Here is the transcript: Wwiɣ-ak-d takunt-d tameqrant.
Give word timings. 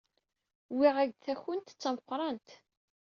Wwiɣ-ak-d 0.75 1.17
takunt-d 1.25 1.77
tameqrant. 1.81 2.49